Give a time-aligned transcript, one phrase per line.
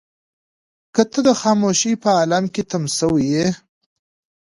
[0.93, 3.47] که ته د خاموشۍ په عالم کې تم شوې يې.